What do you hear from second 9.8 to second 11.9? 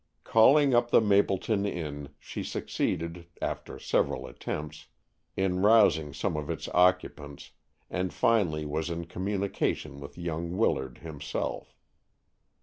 with young Willard himself.